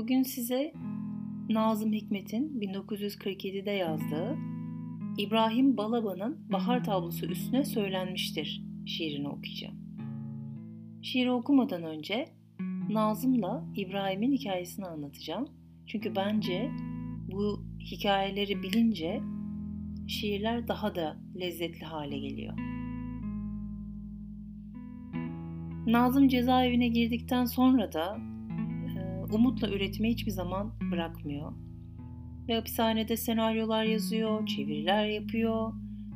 [0.00, 0.72] Bugün size
[1.50, 4.36] Nazım Hikmet'in 1947'de yazdığı
[5.18, 9.76] İbrahim Balaban'ın Bahar Tablosu üstüne söylenmiştir şiirini okuyacağım.
[11.02, 12.28] Şiiri okumadan önce
[12.90, 15.48] Nazım'la İbrahim'in hikayesini anlatacağım.
[15.86, 16.70] Çünkü bence
[17.32, 19.20] bu hikayeleri bilince
[20.08, 22.58] şiirler daha da lezzetli hale geliyor.
[25.86, 28.30] Nazım cezaevine girdikten sonra da
[29.32, 31.52] umutla üretimi hiçbir zaman bırakmıyor.
[32.48, 35.72] Ve hapishanede senaryolar yazıyor, çeviriler yapıyor,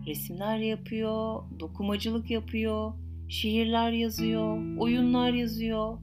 [0.07, 2.93] resimler yapıyor, dokumacılık yapıyor,
[3.29, 5.99] şiirler yazıyor, oyunlar yazıyor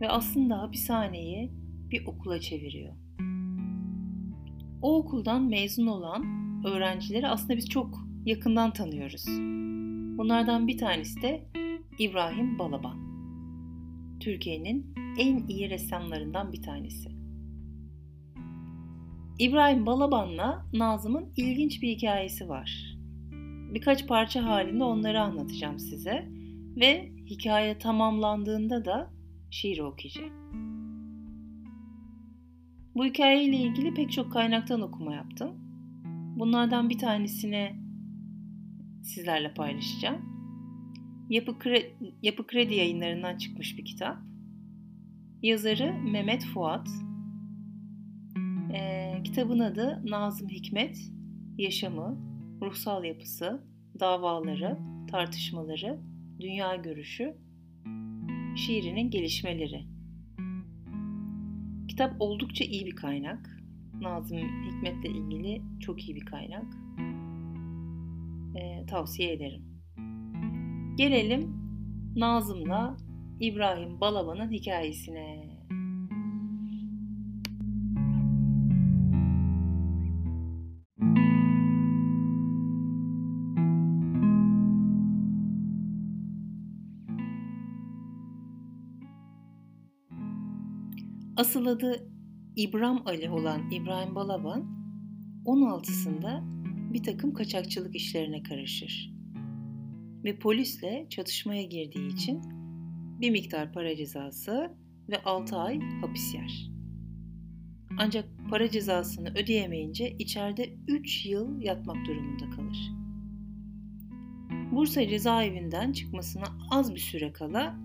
[0.00, 1.52] ve aslında hapishaneyi
[1.90, 2.94] bir okula çeviriyor.
[4.82, 6.24] O okuldan mezun olan
[6.66, 9.24] öğrencileri aslında biz çok yakından tanıyoruz.
[10.18, 11.48] Bunlardan bir tanesi de
[11.98, 13.07] İbrahim Balaban.
[14.28, 17.08] Türkiye'nin en iyi ressamlarından bir tanesi.
[19.38, 22.96] İbrahim Balaban'la Nazım'ın ilginç bir hikayesi var.
[23.74, 26.28] Birkaç parça halinde onları anlatacağım size
[26.76, 29.10] ve hikaye tamamlandığında da
[29.50, 30.32] şiir okuyacağım.
[32.94, 35.50] Bu hikayeyle ilgili pek çok kaynaktan okuma yaptım.
[36.38, 37.76] Bunlardan bir tanesini
[39.02, 40.37] sizlerle paylaşacağım.
[41.28, 44.18] Yapı Kredi, Yapı Kredi yayınlarından çıkmış bir kitap.
[45.42, 46.88] Yazarı Mehmet Fuat.
[48.74, 50.98] Ee, kitabın adı Nazım Hikmet,
[51.58, 52.18] Yaşamı,
[52.62, 53.62] Ruhsal Yapısı,
[54.00, 54.78] Davaları,
[55.10, 56.00] Tartışmaları,
[56.40, 57.36] Dünya Görüşü,
[58.56, 59.86] Şiirinin Gelişmeleri.
[61.88, 63.60] Kitap oldukça iyi bir kaynak.
[64.00, 66.66] Nazım Hikmet'le ilgili çok iyi bir kaynak.
[68.56, 69.67] Ee, tavsiye ederim.
[70.98, 71.56] Gelelim
[72.16, 72.96] Nazım'la
[73.40, 75.58] İbrahim Balaban'ın hikayesine.
[91.36, 92.08] Asıl adı
[92.56, 94.64] İbrahim Ali olan İbrahim Balaban
[95.46, 96.42] 16'sında
[96.92, 99.17] bir takım kaçakçılık işlerine karışır
[100.24, 102.42] ve polisle çatışmaya girdiği için
[103.20, 104.76] bir miktar para cezası
[105.08, 106.70] ve 6 ay hapis yer.
[107.98, 112.90] Ancak para cezasını ödeyemeyince içeride 3 yıl yatmak durumunda kalır.
[114.72, 117.78] Bursa cezaevinden çıkmasına az bir süre kala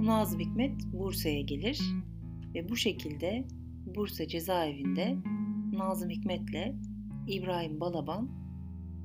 [0.00, 1.80] Nazım Hikmet Bursa'ya gelir
[2.54, 3.48] ve bu şekilde
[3.86, 5.16] Bursa cezaevinde
[5.72, 6.74] Nazım Hikmet'le
[7.28, 8.30] İbrahim Balaban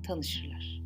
[0.03, 0.81] tanışırlar.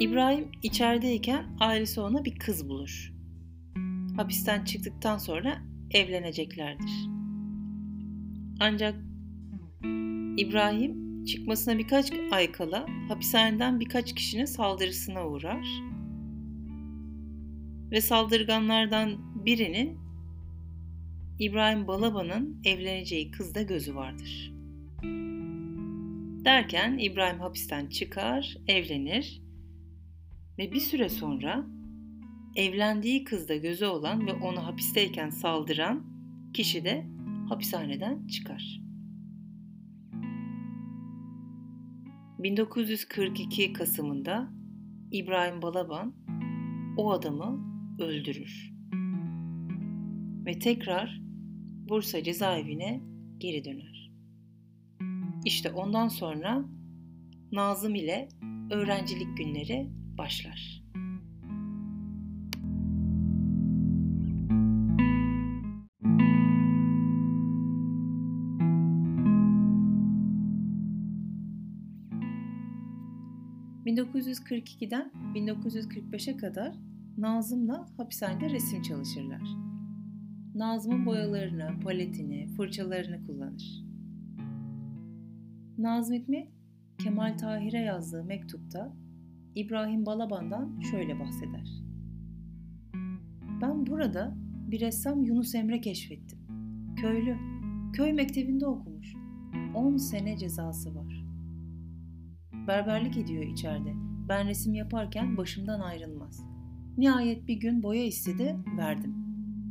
[0.00, 3.12] İbrahim içerideyken ailesi ona bir kız bulur.
[4.16, 6.90] Hapisten çıktıktan sonra evleneceklerdir.
[8.60, 8.94] Ancak
[10.36, 15.66] İbrahim çıkmasına birkaç ay kala hapishaneden birkaç kişinin saldırısına uğrar.
[17.90, 19.98] Ve saldırganlardan birinin
[21.38, 24.52] İbrahim Balaban'ın evleneceği kızda gözü vardır.
[26.44, 29.45] Derken İbrahim hapisten çıkar, evlenir
[30.58, 31.66] ve bir süre sonra
[32.56, 36.06] evlendiği kızda gözü olan ve onu hapisteyken saldıran
[36.54, 37.06] kişi de
[37.48, 38.80] hapishaneden çıkar.
[42.38, 44.52] 1942 Kasım'ında
[45.12, 46.14] İbrahim Balaban
[46.96, 47.66] o adamı
[47.98, 48.72] öldürür.
[50.46, 51.20] Ve tekrar
[51.88, 53.00] Bursa cezaevine
[53.38, 54.10] geri döner.
[55.44, 56.64] İşte ondan sonra
[57.52, 58.28] Nazım ile
[58.70, 60.82] öğrencilik günleri başlar.
[73.86, 76.74] ...1942'den 1945'e kadar
[77.18, 79.42] Nazım'la hapishanede resim çalışırlar.
[80.54, 83.84] Nazım'ın boyalarını, paletini, fırçalarını kullanır.
[85.78, 86.48] Nazım Hikmet,
[86.98, 88.96] Kemal Tahir'e yazdığı mektupta
[89.56, 91.82] İbrahim Balaban'dan şöyle bahseder.
[93.62, 94.36] Ben burada
[94.70, 96.38] bir ressam Yunus Emre keşfettim.
[96.96, 97.36] Köylü,
[97.92, 99.14] köy mektebinde okumuş.
[99.74, 101.24] 10 sene cezası var.
[102.66, 103.92] Berberlik ediyor içeride.
[104.28, 106.40] Ben resim yaparken başımdan ayrılmaz.
[106.96, 109.14] Nihayet bir gün boya istedi, verdim.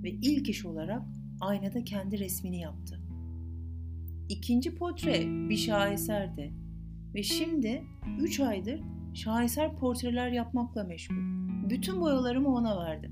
[0.04, 1.04] Ve ilk iş olarak
[1.42, 3.02] aynada kendi resmini yaptı.
[4.30, 6.54] İkinci portre bir şaheserdi.
[7.16, 7.84] Ve şimdi
[8.20, 11.16] 3 aydır şaheser portreler yapmakla meşgul.
[11.70, 13.12] Bütün boyalarımı ona verdim.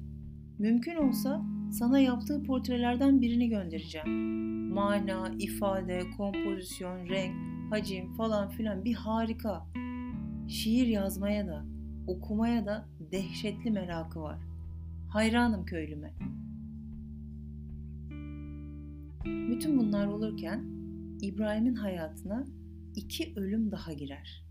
[0.60, 4.10] Mümkün olsa sana yaptığı portrelerden birini göndereceğim.
[4.74, 7.36] Mana, ifade, kompozisyon, renk,
[7.72, 9.68] hacim falan filan bir harika.
[10.48, 11.66] Şiir yazmaya da,
[12.08, 14.40] okumaya da dehşetli merakı var.
[15.10, 16.14] Hayranım köylüme.
[19.26, 20.64] Bütün bunlar olurken
[21.22, 22.46] İbrahim'in hayatına
[22.96, 24.43] iki ölüm daha girer.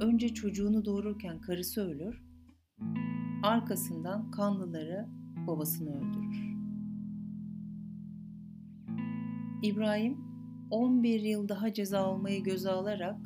[0.00, 2.22] Önce çocuğunu doğururken karısı ölür,
[3.42, 5.08] arkasından kanlıları
[5.46, 6.56] babasını öldürür.
[9.62, 10.16] İbrahim
[10.70, 13.16] 11 yıl daha ceza almayı göze alarak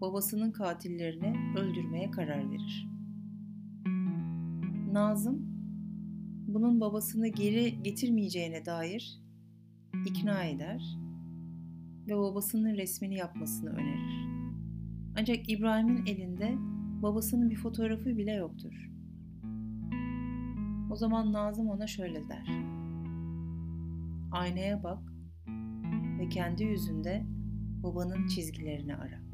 [0.00, 2.88] babasının katillerini öldürmeye karar verir.
[4.92, 5.54] Nazım
[6.46, 9.20] bunun babasını geri getirmeyeceğine dair
[10.06, 10.98] ikna eder
[12.08, 14.33] ve babasının resmini yapmasını önerir.
[15.18, 16.54] Ancak İbrahim'in elinde
[17.02, 18.90] babasının bir fotoğrafı bile yoktur.
[20.90, 22.46] O zaman Nazım ona şöyle der.
[24.32, 24.98] Aynaya bak
[26.18, 27.26] ve kendi yüzünde
[27.82, 29.24] babanın çizgilerini ara.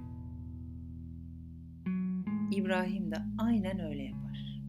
[2.52, 4.62] İbrahim de aynen öyle yapar.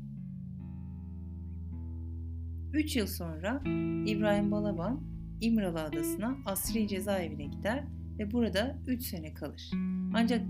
[2.73, 3.61] Üç yıl sonra
[4.05, 5.03] İbrahim Balaban
[5.41, 7.83] İmralı Adası'na asri cezaevine gider
[8.19, 9.71] ve burada 3 sene kalır.
[10.13, 10.41] Ancak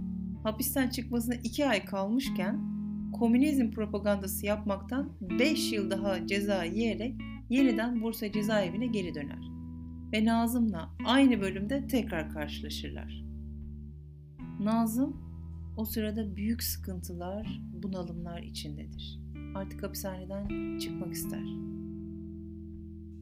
[0.43, 2.61] hapisten çıkmasına 2 ay kalmışken
[3.13, 7.15] komünizm propagandası yapmaktan 5 yıl daha ceza yiyerek
[7.49, 9.51] yeniden Bursa cezaevine geri döner.
[10.13, 13.23] Ve Nazım'la aynı bölümde tekrar karşılaşırlar.
[14.59, 15.31] Nazım
[15.77, 19.19] o sırada büyük sıkıntılar, bunalımlar içindedir.
[19.55, 21.43] Artık hapishaneden çıkmak ister.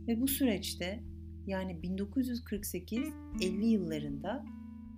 [0.07, 1.03] Ve bu süreçte
[1.47, 4.45] yani 1948-50 yıllarında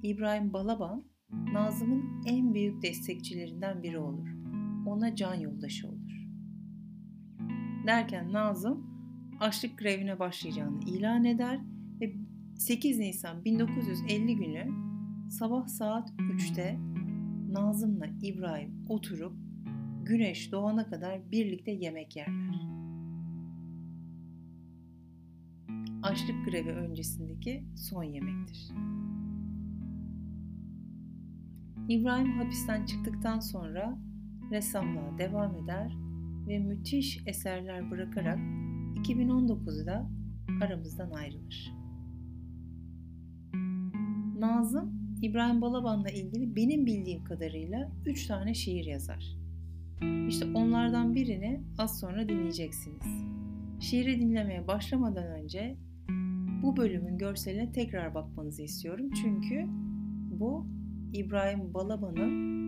[0.03, 1.10] İbrahim Balaban
[1.53, 4.27] Nazım'ın en büyük destekçilerinden biri olur.
[4.85, 6.27] Ona can yoldaşı olur.
[7.87, 8.91] Derken Nazım
[9.39, 11.59] açlık grevine başlayacağını ilan eder
[12.01, 12.13] ve
[12.55, 14.67] 8 Nisan 1950 günü
[15.29, 16.79] sabah saat 3'te
[17.51, 19.33] Nazım'la İbrahim oturup
[20.03, 22.71] güneş doğana kadar birlikte yemek yerler.
[26.03, 28.71] açlık grevi öncesindeki son yemektir.
[31.89, 33.97] İbrahim hapisten çıktıktan sonra
[34.51, 35.97] ressamlığa devam eder
[36.47, 38.39] ve müthiş eserler bırakarak
[38.95, 40.09] 2019'da
[40.63, 41.73] aramızdan ayrılır.
[44.39, 49.37] Nazım, İbrahim Balaban'la ilgili benim bildiğim kadarıyla 3 tane şiir yazar.
[50.27, 53.23] İşte onlardan birini az sonra dinleyeceksiniz.
[53.79, 55.77] Şiiri dinlemeye başlamadan önce
[56.63, 59.09] bu bölümün görseline tekrar bakmanızı istiyorum.
[59.21, 59.65] Çünkü
[60.39, 60.65] bu
[61.13, 62.61] İbrahim Balaban'ın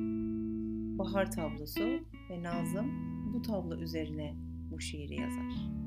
[1.00, 2.00] Bahar tablosu
[2.30, 2.86] ve Nazım
[3.34, 4.36] bu tablo üzerine
[4.72, 5.84] bu şiiri yazar.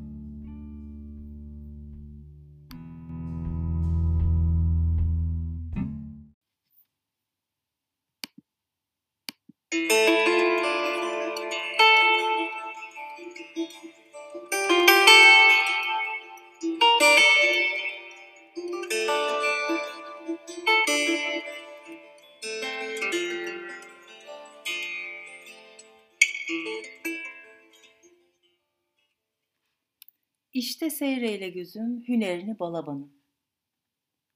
[30.56, 33.12] İşte seyreyle gözüm, hünerini balabanım.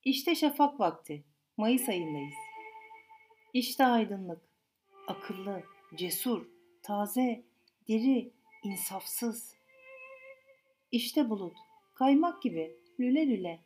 [0.05, 1.25] İşte şafak vakti,
[1.57, 2.35] Mayıs ayındayız.
[3.53, 4.43] İşte aydınlık,
[5.07, 5.63] akıllı,
[5.97, 6.47] cesur,
[6.83, 7.45] taze,
[7.89, 8.33] diri,
[8.65, 9.55] insafsız.
[10.93, 11.57] İşte bulut,
[11.95, 13.61] kaymak gibi, lüle lüle.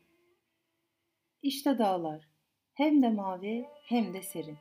[1.42, 2.28] İşte dağlar,
[2.74, 4.58] hem de mavi hem de serin.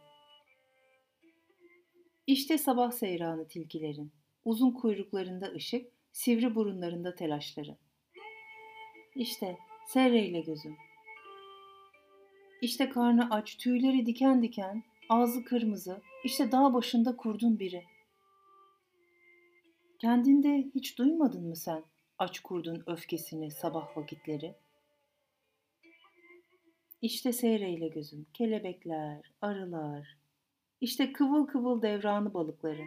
[2.28, 4.12] İşte sabah seyranı tilkilerin,
[4.46, 7.83] uzun kuyruklarında ışık, sivri burunlarında telaşları.
[9.16, 10.78] İşte serreyle gözüm.
[12.62, 17.84] İşte karnı aç, tüyleri diken diken, ağzı kırmızı, işte dağ başında kurdun biri.
[20.00, 21.84] Kendinde hiç duymadın mı sen
[22.18, 24.56] aç kurdun öfkesini sabah vakitleri?
[27.02, 30.18] İşte seyreyle gözüm, kelebekler, arılar,
[30.82, 32.86] işte kıvıl kıvıl devranı balıkları.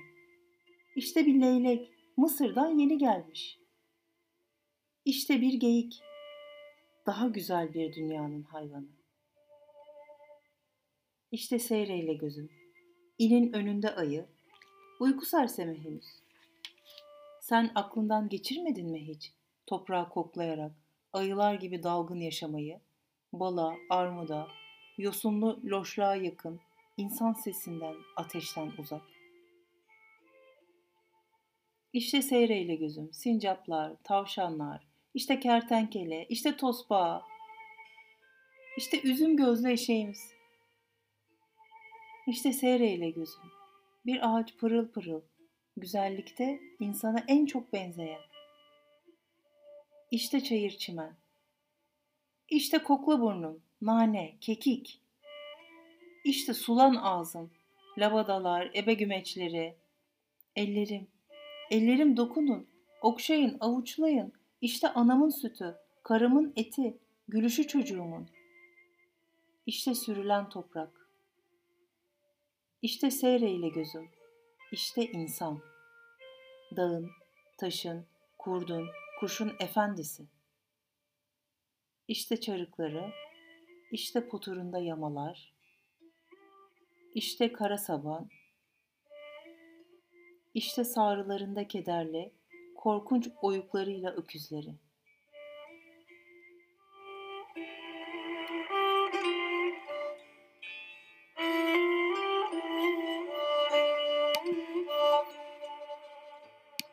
[0.97, 3.59] İşte bir leylek, Mısır'dan yeni gelmiş.
[5.05, 6.03] İşte bir geyik,
[7.07, 8.89] daha güzel bir dünyanın hayvanı.
[11.31, 12.51] İşte seyreyle gözüm,
[13.19, 14.27] ilin önünde ayı,
[15.01, 16.07] uyku sersemi henüz.
[17.41, 19.33] Sen aklından geçirmedin mi hiç
[19.67, 20.73] toprağı koklayarak
[21.13, 22.81] ayılar gibi dalgın yaşamayı,
[23.33, 24.49] bala, armuda,
[24.99, 26.61] yosunlu loşluğa yakın,
[26.97, 29.03] insan sesinden, ateşten uzak.
[31.93, 34.86] İşte seyreyle gözüm, sincaplar, tavşanlar,
[35.17, 37.23] İşte kertenkele, işte tosbağa,
[38.79, 40.35] işte üzüm gözlü eşeğimiz.
[42.27, 43.51] İşte seyreyle gözüm.
[44.07, 45.21] Bir ağaç pırıl pırıl,
[45.77, 48.21] güzellikte insana en çok benzeyen.
[50.11, 51.17] İşte çayır çimen.
[52.49, 55.01] İşte kokla burnum, nane, kekik.
[56.25, 57.51] İşte sulan ağzım,
[57.99, 59.77] lavadalar, ebe gümeçleri.
[60.57, 61.09] Ellerim,
[61.71, 62.67] ellerim dokunun,
[63.03, 64.46] okşayın, avuçlayın.
[64.61, 66.99] İşte anamın sütü, karımın eti,
[67.29, 68.29] gülüşü çocuğumun.
[69.67, 71.09] İşte sürülen toprak.
[72.83, 74.09] İşte seyreyle gözüm.
[74.73, 75.63] İşte insan.
[76.77, 77.11] Dağın,
[77.59, 78.07] taşın,
[78.39, 78.89] kurdun,
[79.21, 80.27] kuşun efendisi.
[82.09, 83.13] İşte çarıkları,
[83.93, 85.55] işte poturunda yamalar,
[87.15, 88.29] işte kara saban,
[90.55, 92.33] işte sağrılarında kederli,
[92.87, 94.75] korkunç oyuklarıyla öküzleri.